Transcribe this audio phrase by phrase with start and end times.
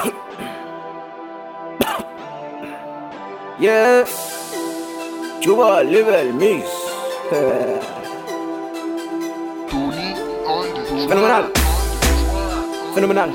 [3.60, 4.04] Yeah,
[5.42, 6.64] Twoba level mix.
[9.68, 10.14] Tony
[10.48, 11.44] on the Phenomenal.
[12.94, 13.30] Phenomenal.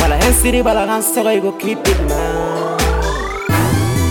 [0.00, 2.78] Wala hen siri bala kan soga you go keep it man.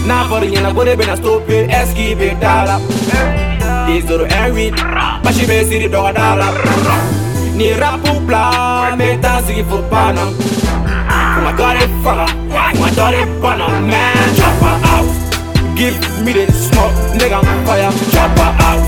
[0.07, 2.79] Na for nyana bode bena stop it escape dala.
[3.85, 4.71] This do every
[5.21, 6.49] bashi be siri do dala.
[7.63, 10.23] Ni rapu bla me tanzi fo pana.
[11.33, 12.25] Kuma dore fala,
[12.73, 14.35] kuma dore pana man.
[14.35, 15.07] Chop out.
[15.73, 17.89] Give me the smoke, nigga on fire.
[18.11, 18.37] Chop
[18.67, 18.83] out.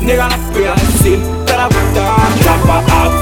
[0.00, 1.92] Nigga pay and sin, that I put.
[2.40, 3.12] Chop her out.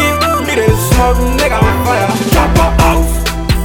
[0.00, 0.16] Give
[0.48, 2.08] me the smoke, nigga on fire.
[2.32, 2.58] Chop
[2.88, 3.04] out.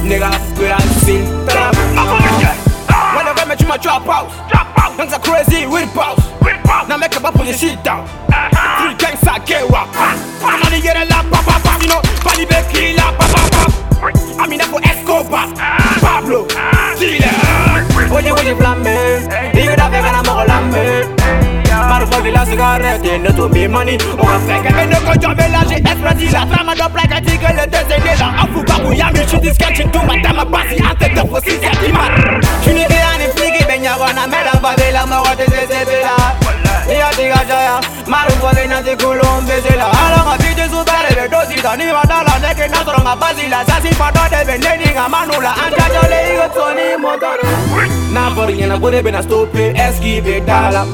[0.04, 3.16] Nigga pay and sin, that I put down.
[3.16, 4.34] Whenever I met you, my trap house.
[4.98, 6.20] Things are crazy with bounce.
[6.90, 8.06] Now make a put your shit down.
[8.76, 10.27] Three gangs I get rap.
[10.68, 12.00] Charlie get a la papa papa You know,
[12.94, 13.72] la papa papa
[14.68, 15.48] for Escobar.
[15.98, 16.46] Pablo
[16.98, 17.32] Dile
[18.12, 18.94] Oye, oye, flame
[19.54, 21.08] Digo da vega na mogo lame
[21.88, 23.96] Marufo de la cigarette Et ne money.
[24.18, 28.26] On va faire que ne conjoint la de plaque A dit que le deux déjà
[28.38, 31.78] En fou babou yami Je suis disquette Tu m'as ma passe tête de si c'est
[32.62, 36.36] Tu n'es rien ni ben y'a Mela babela Mogo de zézébela
[36.90, 37.10] Ia
[37.46, 37.80] jaya
[38.82, 39.97] de
[41.58, 43.64] Ala nga vite supere be dosi da ni madala neke na soro nga basila.
[43.66, 45.54] Sasi pato de be neni nga manula.
[45.54, 47.38] Anja jole igo toni motor.
[48.12, 50.86] Na for nyana bode be na stope esquive dala.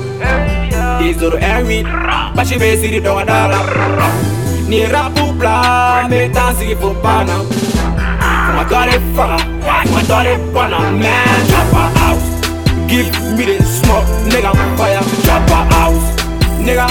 [1.01, 1.83] Izoro Henry,
[2.35, 3.59] bashi be siri do dala.
[4.69, 7.37] Ni rapu bla, me tansi fo pana.
[8.47, 9.39] Kuma dore fala,
[9.85, 11.47] kuma dore pana man.
[11.51, 12.23] Chop her out,
[12.89, 15.03] give me the smoke, nigga fire.
[15.27, 16.05] Chop her out,
[16.59, 16.89] nigga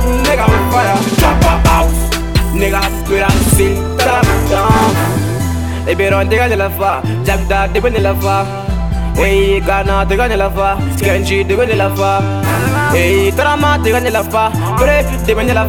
[0.00, 0.96] cause nigga on fire.
[1.18, 2.00] Drop a house,
[2.54, 4.94] nigga spit out sin tap down.
[5.84, 8.36] They be on nigga nila fa, jab da they be nila fa.
[9.16, 12.10] Hey, Ghana nigga nila fa, Skenji nigga nila fa.
[12.92, 15.64] Hey, Tarama nigga nila fa, Brave nigga.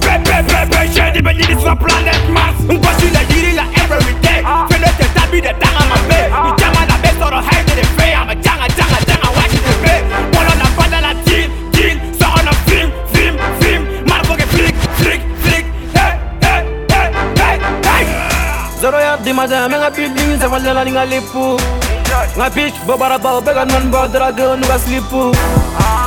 [0.00, 2.56] Pepe pepe, j'ai des sur la planète Mars.
[2.70, 3.12] On passe une
[3.54, 4.42] la every day.
[4.70, 5.57] Fais le test,
[19.28, 21.60] Zero ya di maja, me nga building, sa wala nga lipu.
[22.32, 25.36] Nga bitch, bobara ba, bega non ba, drago, nuga slipu.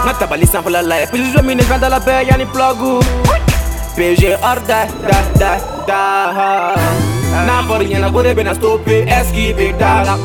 [0.05, 2.97] Nga tabali sample la life, puis je mine, venda la paix, yani plogu.
[3.93, 5.51] PG hors da, da, da,
[5.85, 6.01] da.
[7.45, 10.17] Na for nyana bode be na stope, esquive dala.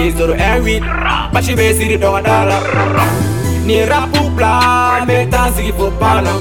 [0.00, 0.80] Izoro Henry,
[1.28, 2.56] bashi be siri do dala.
[3.66, 6.40] Ni rapu bla, me tansi fo pana.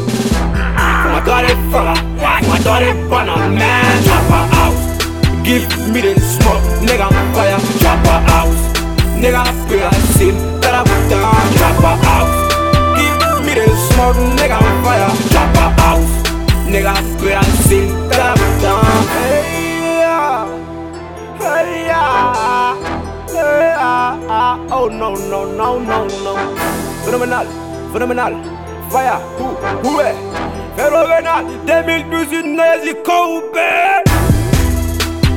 [1.03, 1.93] Kuma dore fala,
[2.39, 3.99] kuma dore pana man.
[4.31, 4.60] Out,
[5.51, 7.59] give me the smoke, nigga fire.
[7.81, 8.59] Chop her out,
[9.19, 11.35] nigga pay a sin, that I put down.
[11.59, 12.31] Chop her out,
[12.95, 15.11] give me the smoke, nigga fire.
[15.31, 16.07] Chop her out,
[16.71, 18.83] nigga pay a sin, that I put down.
[19.15, 19.43] Hey
[19.99, 20.47] yeah,
[21.43, 22.75] hey yeah,
[23.27, 24.71] hey yeah.
[24.71, 26.33] Oh no no no no no,
[27.03, 27.45] phenomenal,
[27.91, 28.33] phenomenal.
[28.91, 30.11] Fire, who, who eh?
[30.11, 30.31] est
[30.75, 32.57] Phénoménal, 2012, une
[33.05, 34.10] Kobe